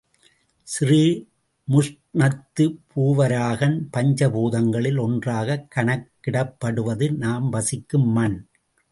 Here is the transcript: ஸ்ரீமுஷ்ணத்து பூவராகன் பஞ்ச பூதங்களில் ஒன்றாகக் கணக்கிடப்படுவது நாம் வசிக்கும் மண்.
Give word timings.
ஸ்ரீமுஷ்ணத்து 0.65 2.77
பூவராகன் 2.95 3.87
பஞ்ச 3.91 4.29
பூதங்களில் 4.29 4.99
ஒன்றாகக் 4.99 5.67
கணக்கிடப்படுவது 5.75 7.17
நாம் 7.17 7.49
வசிக்கும் 7.49 8.07
மண். 8.07 8.49